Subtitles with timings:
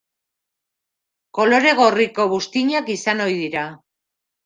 [1.39, 3.71] Kolore gorriko buztinak izan ohi dira.